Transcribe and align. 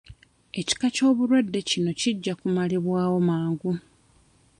Ekika 0.59 0.87
ky'obulwadde 0.95 1.59
kino 1.69 1.91
kijja 1.99 2.33
kumalibwawo 2.39 3.17
mangu. 3.27 3.71